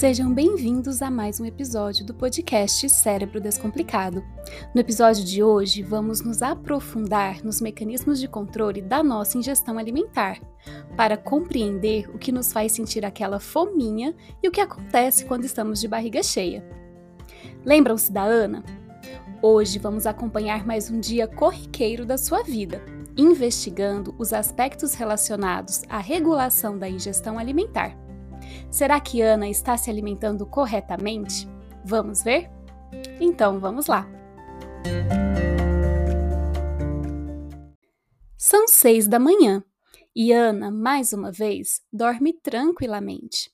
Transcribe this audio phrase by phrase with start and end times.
[0.00, 4.24] Sejam bem-vindos a mais um episódio do podcast Cérebro Descomplicado.
[4.74, 10.40] No episódio de hoje, vamos nos aprofundar nos mecanismos de controle da nossa ingestão alimentar,
[10.96, 14.12] para compreender o que nos faz sentir aquela fominha
[14.42, 16.66] e o que acontece quando estamos de barriga cheia.
[17.64, 18.64] Lembram-se da Ana?
[19.40, 22.84] Hoje vamos acompanhar mais um dia corriqueiro da sua vida,
[23.16, 28.03] investigando os aspectos relacionados à regulação da ingestão alimentar.
[28.70, 31.48] Será que Ana está se alimentando corretamente?
[31.84, 32.50] Vamos ver?
[33.20, 34.08] Então vamos lá!
[38.36, 39.64] São seis da manhã
[40.16, 43.50] e Ana, mais uma vez, dorme tranquilamente.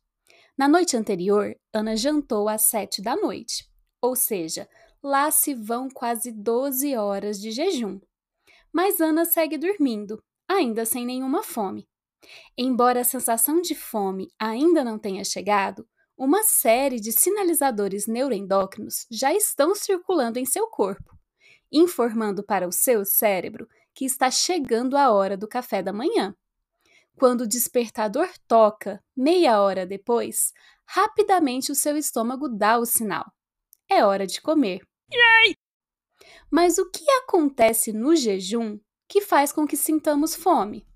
[0.58, 3.64] Na noite anterior, Ana jantou às sete da noite,
[4.02, 4.68] ou seja,
[5.02, 7.98] lá se vão quase 12 horas de jejum.
[8.70, 11.88] Mas Ana segue dormindo, ainda sem nenhuma fome.
[12.56, 19.32] Embora a sensação de fome ainda não tenha chegado, uma série de sinalizadores neuroendócrinos já
[19.32, 21.18] estão circulando em seu corpo,
[21.72, 26.34] informando para o seu cérebro que está chegando a hora do café da manhã.
[27.16, 30.52] Quando o despertador toca, meia hora depois,
[30.86, 33.32] rapidamente o seu estômago dá o sinal.
[33.88, 34.86] É hora de comer.
[35.12, 35.54] Yay!
[36.50, 40.86] Mas o que acontece no jejum que faz com que sintamos fome?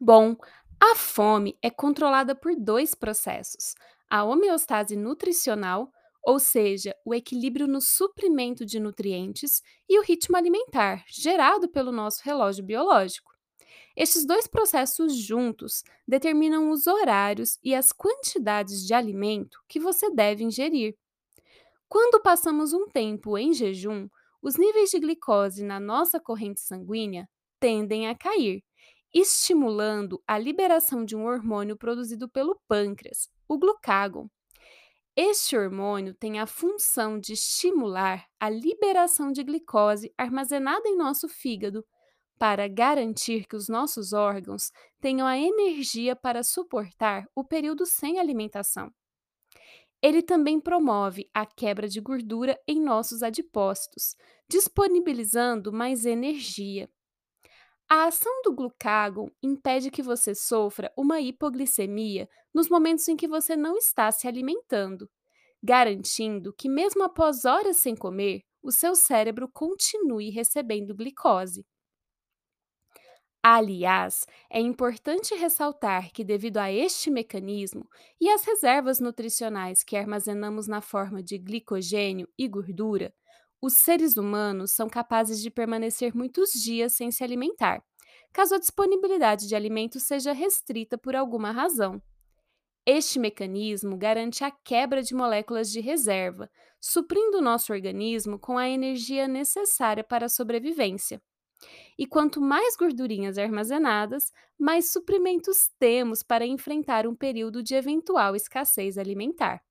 [0.00, 0.36] Bom,
[0.80, 3.74] a fome é controlada por dois processos:
[4.10, 5.90] a homeostase nutricional,
[6.22, 12.20] ou seja, o equilíbrio no suprimento de nutrientes, e o ritmo alimentar, gerado pelo nosso
[12.24, 13.32] relógio biológico.
[13.96, 20.44] Estes dois processos juntos determinam os horários e as quantidades de alimento que você deve
[20.44, 20.96] ingerir.
[21.88, 24.08] Quando passamos um tempo em jejum,
[24.42, 27.28] os níveis de glicose na nossa corrente sanguínea
[27.60, 28.62] tendem a cair
[29.20, 34.28] estimulando a liberação de um hormônio produzido pelo pâncreas, o glucagon.
[35.16, 41.84] Este hormônio tem a função de estimular a liberação de glicose armazenada em nosso fígado,
[42.38, 44.70] para garantir que os nossos órgãos
[45.00, 48.92] tenham a energia para suportar o período sem alimentação.
[50.02, 54.14] Ele também promove a quebra de gordura em nossos adipócitos,
[54.46, 56.90] disponibilizando mais energia.
[57.88, 63.56] A ação do glucagon impede que você sofra uma hipoglicemia nos momentos em que você
[63.56, 65.08] não está se alimentando,
[65.62, 71.64] garantindo que, mesmo após horas sem comer, o seu cérebro continue recebendo glicose.
[73.42, 77.88] Aliás, é importante ressaltar que, devido a este mecanismo
[78.20, 83.14] e às reservas nutricionais que armazenamos na forma de glicogênio e gordura,
[83.60, 87.82] os seres humanos são capazes de permanecer muitos dias sem se alimentar,
[88.32, 92.00] caso a disponibilidade de alimentos seja restrita por alguma razão.
[92.84, 96.48] Este mecanismo garante a quebra de moléculas de reserva,
[96.80, 101.20] suprindo o nosso organismo com a energia necessária para a sobrevivência.
[101.98, 108.98] E quanto mais gordurinhas armazenadas, mais suprimentos temos para enfrentar um período de eventual escassez
[108.98, 109.62] alimentar.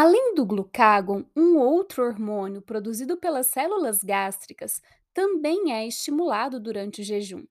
[0.00, 4.80] Além do glucagon, um outro hormônio produzido pelas células gástricas
[5.12, 7.44] também é estimulado durante o jejum.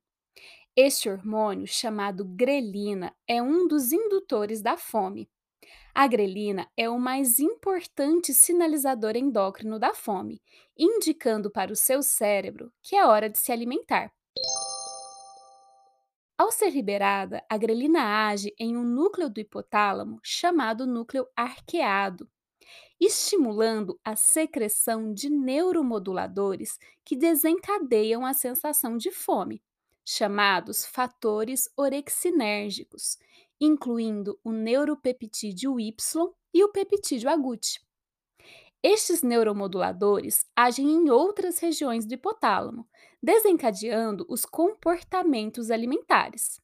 [0.73, 5.29] Este hormônio, chamado grelina, é um dos indutores da fome.
[5.93, 10.41] A grelina é o mais importante sinalizador endócrino da fome,
[10.77, 14.09] indicando para o seu cérebro que é hora de se alimentar.
[16.37, 22.29] Ao ser liberada, a grelina age em um núcleo do hipotálamo chamado núcleo arqueado,
[22.99, 29.61] estimulando a secreção de neuromoduladores que desencadeiam a sensação de fome,
[30.05, 33.17] chamados fatores orexinérgicos,
[33.59, 35.95] incluindo o neuropeptídeo Y
[36.53, 37.79] e o peptídeo AGUT.
[38.81, 42.87] Estes neuromoduladores agem em outras regiões do hipotálamo,
[43.21, 46.61] desencadeando os comportamentos alimentares.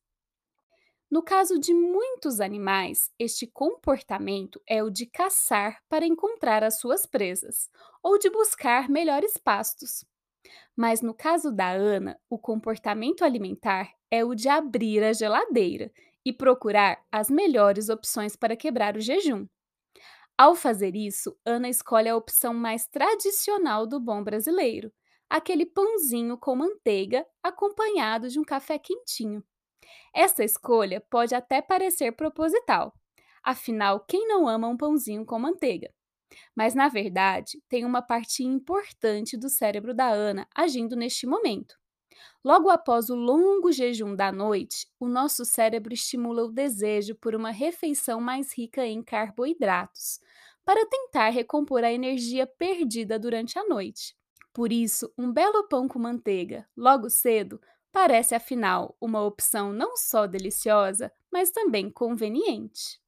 [1.13, 7.05] No caso de muitos animais, este comportamento é o de caçar para encontrar as suas
[7.05, 7.70] presas
[8.02, 10.03] ou de buscar melhores pastos.
[10.76, 15.91] Mas no caso da Ana, o comportamento alimentar é o de abrir a geladeira
[16.26, 19.46] e procurar as melhores opções para quebrar o jejum.
[20.35, 24.91] Ao fazer isso, Ana escolhe a opção mais tradicional do bom brasileiro,
[25.29, 29.43] aquele pãozinho com manteiga acompanhado de um café quentinho.
[30.13, 32.93] Essa escolha pode até parecer proposital.
[33.43, 35.93] Afinal, quem não ama um pãozinho com manteiga?
[36.55, 41.78] Mas, na verdade, tem uma parte importante do cérebro da Ana agindo neste momento.
[42.43, 47.51] Logo após o longo jejum da noite, o nosso cérebro estimula o desejo por uma
[47.51, 50.19] refeição mais rica em carboidratos,
[50.66, 54.16] para tentar recompor a energia perdida durante a noite.
[54.53, 57.59] Por isso, um belo pão com manteiga, logo cedo,
[57.93, 62.99] parece afinal uma opção não só deliciosa, mas também conveniente.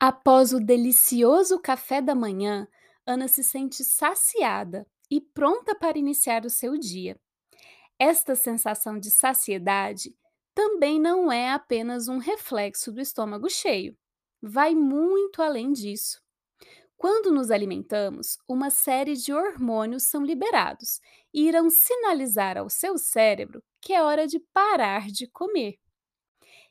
[0.00, 2.68] Após o delicioso café da manhã,
[3.04, 7.18] Ana se sente saciada e pronta para iniciar o seu dia.
[7.98, 10.14] Esta sensação de saciedade
[10.54, 13.96] também não é apenas um reflexo do estômago cheio.
[14.40, 16.23] Vai muito além disso.
[16.96, 21.00] Quando nos alimentamos, uma série de hormônios são liberados
[21.32, 25.78] e irão sinalizar ao seu cérebro que é hora de parar de comer.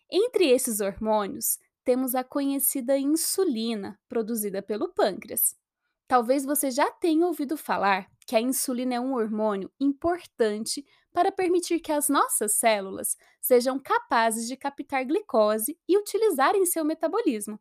[0.10, 5.56] Entre esses hormônios, temos a conhecida insulina, produzida pelo pâncreas.
[6.08, 11.80] Talvez você já tenha ouvido falar que a insulina é um hormônio importante para permitir
[11.80, 17.60] que as nossas células sejam capazes de captar glicose e utilizar em seu metabolismo.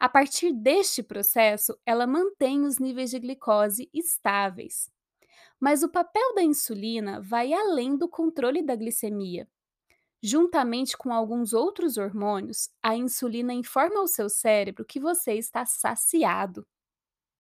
[0.00, 4.90] A partir deste processo, ela mantém os níveis de glicose estáveis.
[5.60, 9.48] Mas o papel da insulina vai além do controle da glicemia.
[10.22, 16.66] Juntamente com alguns outros hormônios, a insulina informa ao seu cérebro que você está saciado.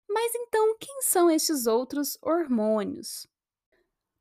[0.09, 3.27] Mas então, quem são estes outros hormônios?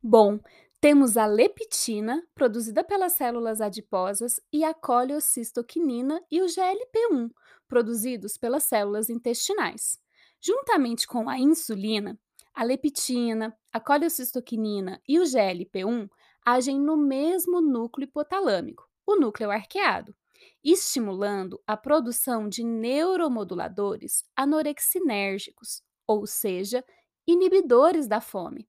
[0.02, 0.40] Bom,
[0.82, 7.30] temos a leptina, produzida pelas células adiposas, e a coleocistoquinina e o GLP-1,
[7.68, 10.00] produzidos pelas células intestinais.
[10.42, 12.18] Juntamente com a insulina,
[12.54, 16.10] a leptina, a coleocistoquinina e o GLP-1
[16.46, 20.16] agem no mesmo núcleo hipotalâmico, o núcleo arqueado,
[20.64, 26.84] estimulando a produção de neuromoduladores anorexinérgicos, ou seja,
[27.28, 28.68] inibidores da fome.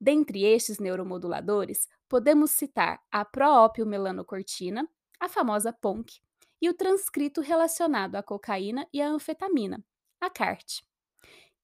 [0.00, 4.88] Dentre estes neuromoduladores, podemos citar a proopiomelanocortina,
[5.18, 6.20] a famosa PONC,
[6.60, 9.84] e o transcrito relacionado à cocaína e à anfetamina,
[10.20, 10.82] a CART,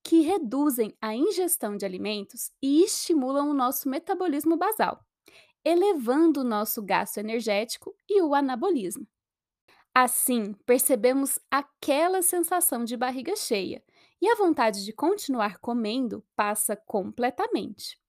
[0.02, 5.04] que reduzem a ingestão de alimentos e estimulam o nosso metabolismo basal,
[5.64, 9.06] elevando o nosso gasto energético e o anabolismo.
[9.94, 13.82] Assim, percebemos aquela sensação de barriga cheia
[14.20, 18.00] e a vontade de continuar comendo passa completamente.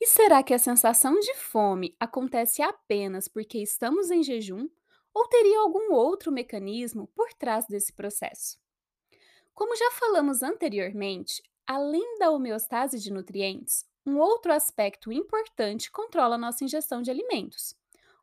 [0.00, 4.68] E será que a sensação de fome acontece apenas porque estamos em jejum
[5.12, 8.58] ou teria algum outro mecanismo por trás desse processo?
[9.54, 16.62] Como já falamos anteriormente, além da homeostase de nutrientes, um outro aspecto importante controla nossa
[16.62, 17.74] ingestão de alimentos: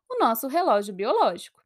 [0.09, 1.64] o nosso relógio biológico.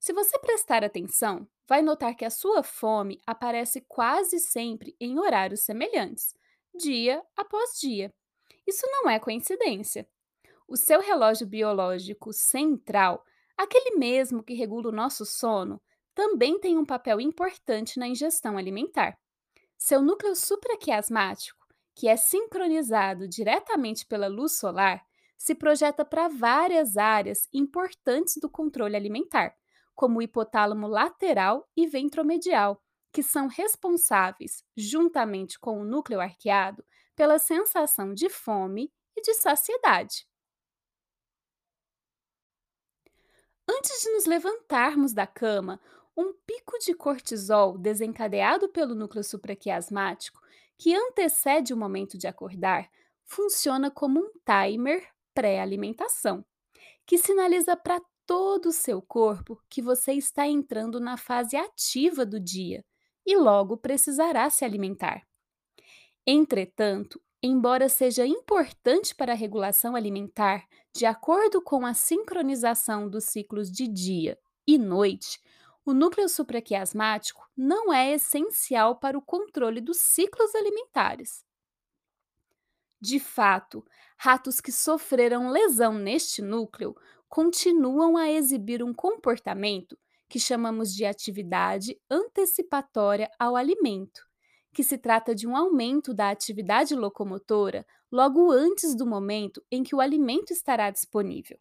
[0.00, 5.60] Se você prestar atenção, vai notar que a sua fome aparece quase sempre em horários
[5.60, 6.34] semelhantes,
[6.74, 8.10] dia após dia.
[8.66, 10.08] Isso não é coincidência.
[10.66, 13.22] O seu relógio biológico central,
[13.54, 15.78] aquele mesmo que regula o nosso sono,
[16.14, 19.18] também tem um papel importante na ingestão alimentar.
[19.76, 25.04] Seu núcleo supraquiasmático, que é sincronizado diretamente pela luz solar,
[25.36, 29.54] se projeta para várias áreas importantes do controle alimentar,
[29.94, 32.82] como o hipotálamo lateral e ventromedial,
[33.12, 36.84] que são responsáveis, juntamente com o núcleo arqueado,
[37.14, 40.26] pela sensação de fome e de saciedade.
[43.68, 45.80] Antes de nos levantarmos da cama,
[46.16, 50.40] um pico de cortisol desencadeado pelo núcleo supraquiasmático,
[50.76, 52.90] que antecede o momento de acordar,
[53.24, 56.44] funciona como um timer pré-alimentação,
[57.06, 62.38] que sinaliza para todo o seu corpo que você está entrando na fase ativa do
[62.38, 62.84] dia
[63.26, 65.26] e logo precisará se alimentar.
[66.24, 73.68] Entretanto, embora seja importante para a regulação alimentar, de acordo com a sincronização dos ciclos
[73.68, 75.40] de dia e noite,
[75.84, 81.44] o núcleo supraquiasmático não é essencial para o controle dos ciclos alimentares.
[83.00, 83.84] De fato,
[84.16, 86.94] ratos que sofreram lesão neste núcleo
[87.30, 89.96] continuam a exibir um comportamento
[90.28, 94.22] que chamamos de atividade antecipatória ao alimento,
[94.74, 99.94] que se trata de um aumento da atividade locomotora logo antes do momento em que
[99.94, 101.58] o alimento estará disponível.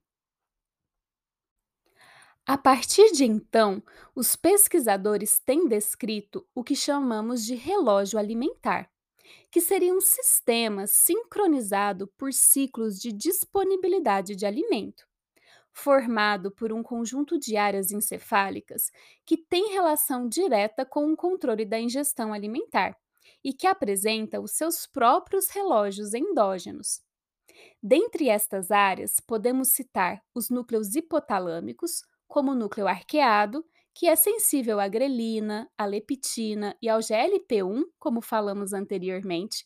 [2.45, 3.81] A partir de então,
[4.15, 8.89] os pesquisadores têm descrito o que chamamos de relógio alimentar,
[9.51, 15.08] que seria um sistema sincronizado por ciclos de disponibilidade de alimento.
[15.73, 18.91] Formado por um conjunto de áreas encefálicas
[19.25, 22.97] que tem relação direta com o controle da ingestão alimentar
[23.43, 27.01] e que apresenta os seus próprios relógios endógenos.
[27.81, 34.79] Dentre estas áreas, podemos citar os núcleos hipotalâmicos, como o núcleo arqueado, que é sensível
[34.79, 39.65] à grelina, à leptina e ao GLP-1, como falamos anteriormente,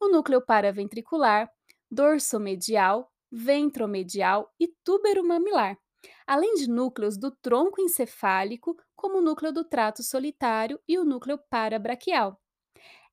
[0.00, 1.50] o núcleo paraventricular,
[1.90, 5.78] dorsomedial, ventromedial e túbero mamilar,
[6.26, 11.38] além de núcleos do tronco encefálico, como o núcleo do trato solitário e o núcleo
[11.50, 12.40] parabraquial.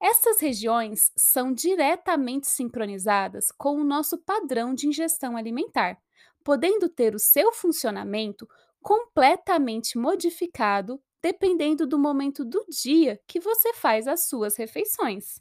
[0.02, 6.02] Essas regiões são diretamente sincronizadas com o nosso padrão de ingestão alimentar,
[6.44, 8.48] podendo ter o seu funcionamento
[8.82, 15.40] completamente modificado dependendo do momento do dia que você faz as suas refeições.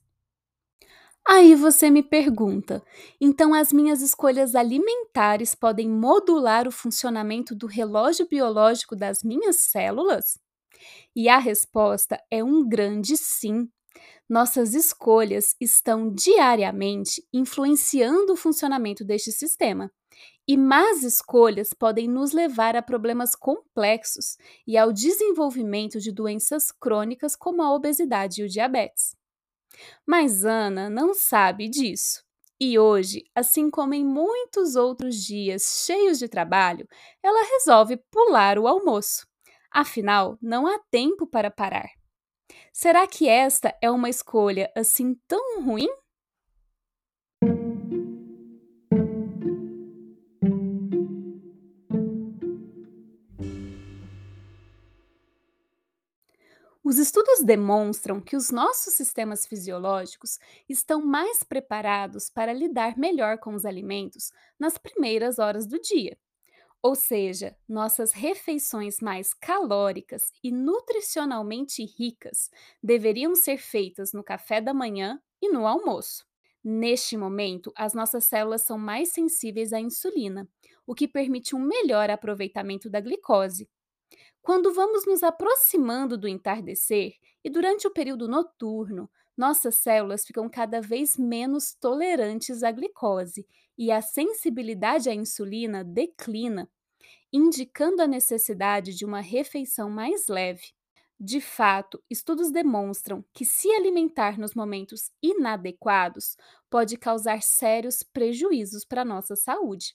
[1.26, 2.82] Aí você me pergunta:
[3.20, 10.38] então as minhas escolhas alimentares podem modular o funcionamento do relógio biológico das minhas células?
[11.16, 13.68] E a resposta é um grande sim.
[14.28, 19.90] Nossas escolhas estão diariamente influenciando o funcionamento deste sistema.
[20.48, 24.36] E más escolhas podem nos levar a problemas complexos
[24.66, 29.16] e ao desenvolvimento de doenças crônicas como a obesidade e o diabetes.
[30.06, 32.22] Mas Ana não sabe disso.
[32.60, 36.86] E hoje, assim como em muitos outros dias cheios de trabalho,
[37.22, 39.26] ela resolve pular o almoço.
[39.70, 41.88] Afinal, não há tempo para parar.
[42.72, 45.88] Será que esta é uma escolha assim tão ruim?
[56.90, 63.54] Os estudos demonstram que os nossos sistemas fisiológicos estão mais preparados para lidar melhor com
[63.54, 66.18] os alimentos nas primeiras horas do dia.
[66.82, 72.50] Ou seja, nossas refeições mais calóricas e nutricionalmente ricas
[72.82, 76.26] deveriam ser feitas no café da manhã e no almoço.
[76.64, 80.48] Neste momento, as nossas células são mais sensíveis à insulina,
[80.84, 83.70] o que permite um melhor aproveitamento da glicose.
[84.42, 90.80] Quando vamos nos aproximando do entardecer e durante o período noturno, nossas células ficam cada
[90.80, 96.70] vez menos tolerantes à glicose e a sensibilidade à insulina declina,
[97.32, 100.72] indicando a necessidade de uma refeição mais leve.
[101.18, 106.36] De fato, estudos demonstram que se alimentar nos momentos inadequados
[106.70, 109.94] pode causar sérios prejuízos para nossa saúde.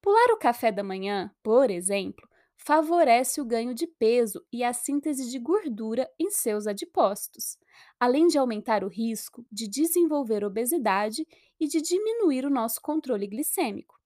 [0.00, 2.28] Pular o café da manhã, por exemplo,
[2.64, 7.58] favorece o ganho de peso e a síntese de gordura em seus adipócitos,
[8.00, 11.26] além de aumentar o risco de desenvolver obesidade
[11.60, 14.00] e de diminuir o nosso controle glicêmico.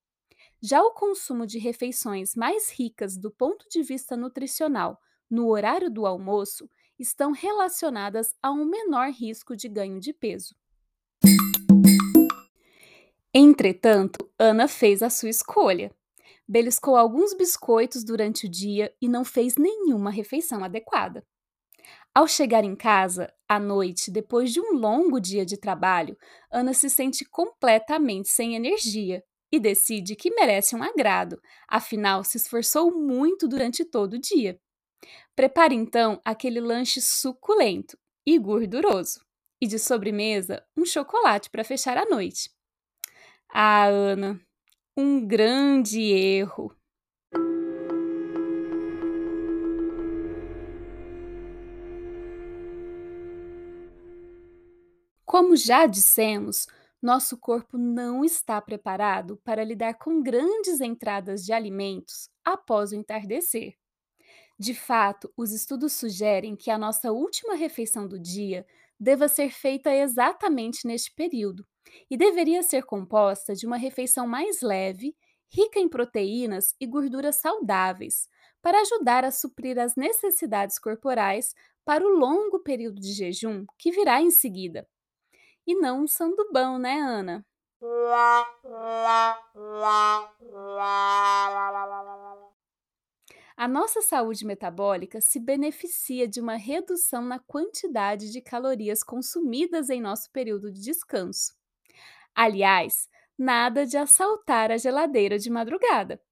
[0.60, 5.00] Já o consumo de refeições mais ricas do ponto de vista nutricional
[5.30, 10.56] no horário do almoço estão relacionadas a um menor risco de ganho de peso.
[13.32, 15.94] Entretanto, Ana fez a sua escolha.
[16.48, 21.24] Beliscou alguns biscoitos durante o dia e não fez nenhuma refeição adequada.
[22.14, 26.16] Ao chegar em casa, à noite, depois de um longo dia de trabalho,
[26.50, 32.92] Ana se sente completamente sem energia e decide que merece um agrado, afinal, se esforçou
[32.92, 34.60] muito durante todo o dia.
[35.36, 39.20] Prepare então aquele lanche suculento e gorduroso,
[39.60, 42.50] e de sobremesa, um chocolate para fechar a noite.
[43.50, 44.40] Ah, Ana,
[45.00, 46.74] um grande erro.
[55.24, 56.66] Como já dissemos,
[57.00, 63.74] nosso corpo não está preparado para lidar com grandes entradas de alimentos após o entardecer.
[64.58, 68.66] De fato, os estudos sugerem que a nossa última refeição do dia
[68.98, 71.64] deva ser feita exatamente neste período
[72.10, 75.16] e deveria ser composta de uma refeição mais leve,
[75.50, 78.28] rica em proteínas e gorduras saudáveis,
[78.60, 81.54] para ajudar a suprir as necessidades corporais
[81.84, 84.86] para o longo período de jejum que virá em seguida.
[85.66, 87.46] E não um sandubão, né, Ana?
[93.56, 100.00] A nossa saúde metabólica se beneficia de uma redução na quantidade de calorias consumidas em
[100.00, 101.57] nosso período de descanso.
[102.40, 106.22] Aliás, nada de assaltar a geladeira de madrugada.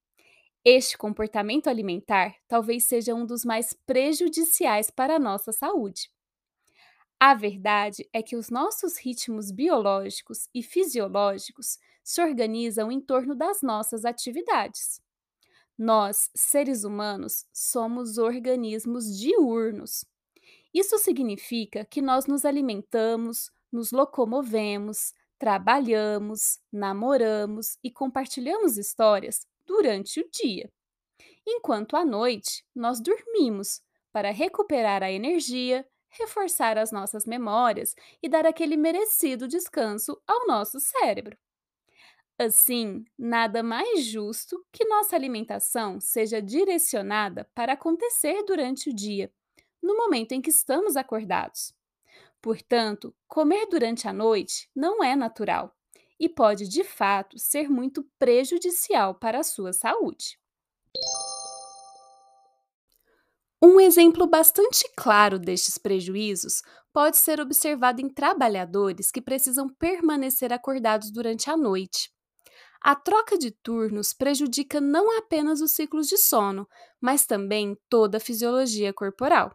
[0.64, 6.08] Este comportamento alimentar talvez seja um dos mais prejudiciais para a nossa saúde.
[7.18, 13.60] A verdade é que os nossos ritmos biológicos e fisiológicos se organizam em torno das
[13.60, 15.02] nossas atividades.
[15.76, 20.04] Nós, seres humanos, somos organismos diurnos.
[20.72, 30.30] Isso significa que nós nos alimentamos, nos locomovemos, trabalhamos, namoramos e compartilhamos histórias durante o
[30.30, 30.70] dia.
[31.46, 33.80] Enquanto à noite, nós dormimos
[34.12, 40.80] para recuperar a energia, reforçar as nossas memórias e dar aquele merecido descanso ao nosso
[40.80, 41.36] cérebro.
[42.38, 49.32] Assim, nada mais justo que nossa alimentação seja direcionada para acontecer durante o dia,
[49.82, 51.75] no momento em que estamos acordados.
[52.46, 55.74] Portanto, comer durante a noite não é natural
[56.16, 60.38] e pode, de fato, ser muito prejudicial para a sua saúde.
[63.60, 66.62] Um exemplo bastante claro destes prejuízos
[66.92, 72.12] pode ser observado em trabalhadores que precisam permanecer acordados durante a noite.
[72.80, 76.68] A troca de turnos prejudica não apenas os ciclos de sono,
[77.00, 79.52] mas também toda a fisiologia corporal.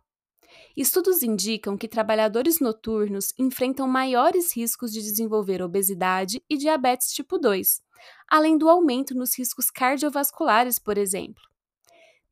[0.76, 7.82] Estudos indicam que trabalhadores noturnos enfrentam maiores riscos de desenvolver obesidade e diabetes tipo 2,
[8.30, 11.42] além do aumento nos riscos cardiovasculares, por exemplo.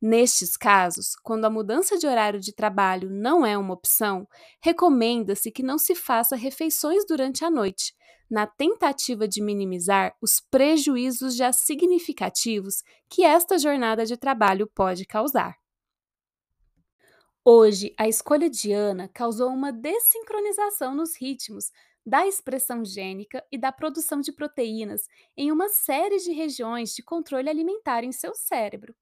[0.02, 4.26] Nestes casos, quando a mudança de horário de trabalho não é uma opção,
[4.62, 7.94] recomenda-se que não se faça refeições durante a noite,
[8.30, 15.56] na tentativa de minimizar os prejuízos já significativos que esta jornada de trabalho pode causar.
[17.44, 21.70] Hoje, a escolha de Ana causou uma desincronização nos ritmos
[22.04, 25.06] da expressão gênica e da produção de proteínas
[25.36, 28.94] em uma série de regiões de controle alimentar em seu cérebro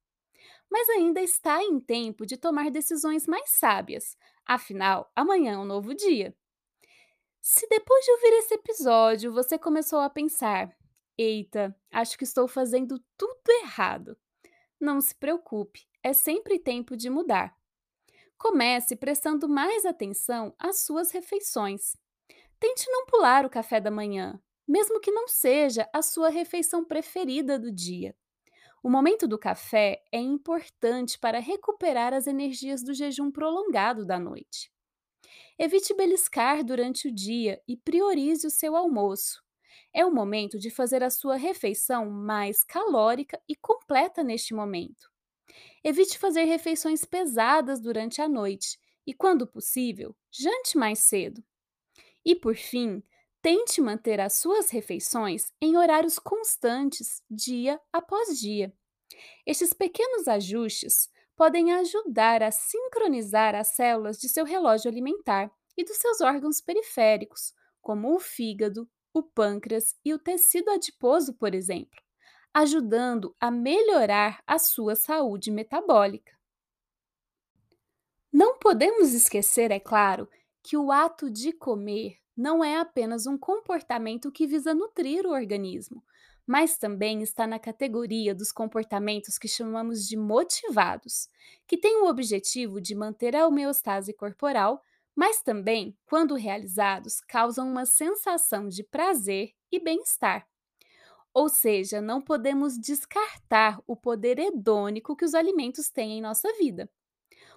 [0.70, 4.16] mas ainda está em tempo de tomar decisões mais sábias.
[4.44, 6.34] Afinal, amanhã é um novo dia.
[7.40, 10.76] Se depois de ouvir esse episódio você começou a pensar:
[11.16, 14.16] eita, acho que estou fazendo tudo errado.
[14.80, 17.57] Não se preocupe, é sempre tempo de mudar.
[18.38, 21.96] Comece prestando mais atenção às suas refeições.
[22.60, 27.58] Tente não pular o café da manhã, mesmo que não seja a sua refeição preferida
[27.58, 28.14] do dia.
[28.80, 34.70] O momento do café é importante para recuperar as energias do jejum prolongado da noite.
[35.58, 39.42] Evite beliscar durante o dia e priorize o seu almoço.
[39.92, 45.10] É o momento de fazer a sua refeição mais calórica e completa neste momento.
[45.82, 51.42] Evite fazer refeições pesadas durante a noite e, quando possível, jante mais cedo.
[52.24, 53.02] E, por fim,
[53.40, 58.74] Tente manter as suas refeições em horários constantes, dia após dia.
[59.46, 65.96] Estes pequenos ajustes podem ajudar a sincronizar as células de seu relógio alimentar e dos
[65.98, 72.02] seus órgãos periféricos, como o fígado, o pâncreas e o tecido adiposo, por exemplo,
[72.52, 76.36] ajudando a melhorar a sua saúde metabólica.
[78.32, 80.28] Não podemos esquecer, é claro,
[80.62, 86.04] que o ato de comer não é apenas um comportamento que visa nutrir o organismo,
[86.46, 91.28] mas também está na categoria dos comportamentos que chamamos de motivados,
[91.66, 94.82] que têm o objetivo de manter a homeostase corporal,
[95.14, 100.46] mas também, quando realizados, causam uma sensação de prazer e bem-estar.
[101.34, 106.90] Ou seja, não podemos descartar o poder hedônico que os alimentos têm em nossa vida.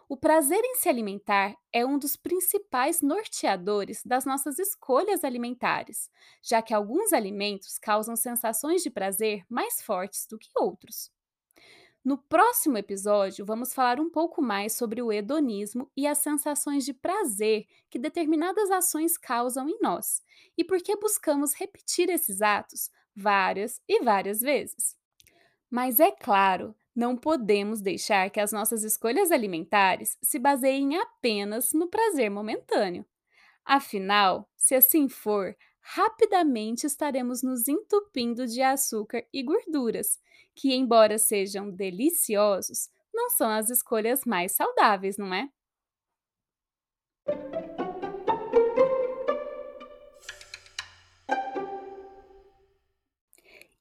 [0.09, 6.09] O prazer em se alimentar é um dos principais norteadores das nossas escolhas alimentares,
[6.43, 11.09] já que alguns alimentos causam sensações de prazer mais fortes do que outros.
[12.03, 16.93] No próximo episódio, vamos falar um pouco mais sobre o hedonismo e as sensações de
[16.93, 20.21] prazer que determinadas ações causam em nós
[20.57, 24.95] e por que buscamos repetir esses atos várias e várias vezes.
[25.69, 31.87] Mas é claro, não podemos deixar que as nossas escolhas alimentares se baseiem apenas no
[31.87, 33.05] prazer momentâneo.
[33.63, 40.19] Afinal, se assim for, rapidamente estaremos nos entupindo de açúcar e gorduras,
[40.53, 45.49] que, embora sejam deliciosos, não são as escolhas mais saudáveis, não é?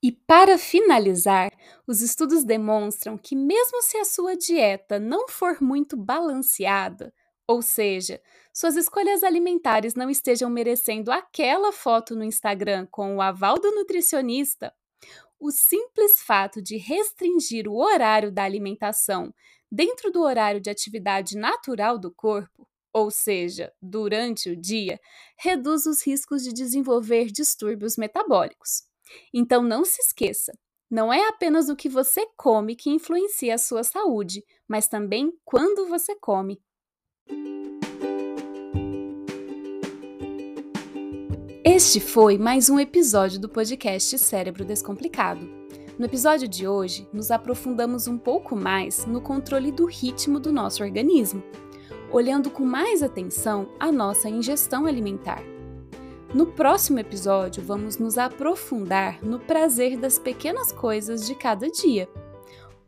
[0.03, 1.53] E para finalizar,
[1.87, 7.13] os estudos demonstram que, mesmo se a sua dieta não for muito balanceada,
[7.47, 8.21] ou seja,
[8.53, 14.73] suas escolhas alimentares não estejam merecendo aquela foto no Instagram com o aval do nutricionista,
[15.39, 19.35] o simples fato de restringir o horário da alimentação
[19.71, 25.01] dentro do horário de atividade natural do corpo, ou seja, durante o dia,
[25.37, 28.89] reduz os riscos de desenvolver distúrbios metabólicos.
[29.33, 30.53] Então não se esqueça,
[30.90, 35.87] Não é apenas o que você come que influencia a sua saúde, mas também quando
[35.87, 36.61] você come.
[41.64, 45.49] Este foi mais um episódio do podcast Cérebro Descomplicado.
[45.96, 50.83] No episódio de hoje, nos aprofundamos um pouco mais no controle do ritmo do nosso
[50.83, 51.42] organismo,
[52.11, 55.42] olhando com mais atenção a nossa ingestão alimentar.
[56.33, 62.09] No próximo episódio, vamos nos aprofundar no prazer das pequenas coisas de cada dia.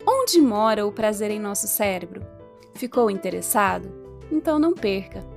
[0.07, 2.25] Onde mora o prazer em nosso cérebro?
[2.73, 3.91] Ficou interessado?
[4.31, 5.32] Então não perca!